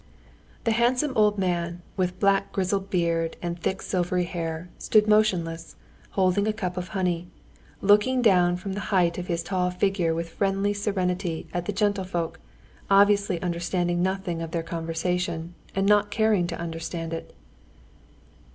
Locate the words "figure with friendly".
9.69-10.73